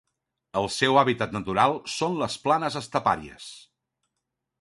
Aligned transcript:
El 0.61 0.69
seu 0.75 0.95
hàbitat 1.01 1.35
natural 1.35 1.77
són 1.97 2.17
les 2.21 2.37
planes 2.47 2.79
estepàries. 2.81 3.51